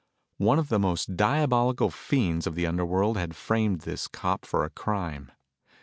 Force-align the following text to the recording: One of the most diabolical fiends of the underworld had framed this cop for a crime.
One 0.39 0.57
of 0.57 0.69
the 0.69 0.79
most 0.79 1.15
diabolical 1.15 1.91
fiends 1.91 2.47
of 2.47 2.55
the 2.55 2.65
underworld 2.65 3.17
had 3.17 3.35
framed 3.35 3.81
this 3.81 4.07
cop 4.07 4.45
for 4.47 4.65
a 4.65 4.71
crime. 4.71 5.31